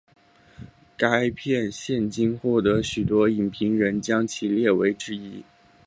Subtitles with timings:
[0.97, 5.43] 该片现今获得许多影评人将其列为之一。